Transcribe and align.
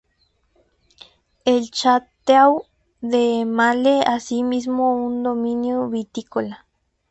El 1.45 1.69
Château 1.69 2.63
de 3.01 3.45
Malle 3.45 4.01
así 4.07 4.41
mismo 4.41 4.95
un 4.95 5.21
dominio 5.21 5.89
vitícola. 5.89 6.65